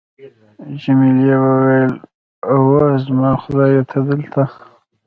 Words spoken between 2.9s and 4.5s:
زما خدایه، ته دلته!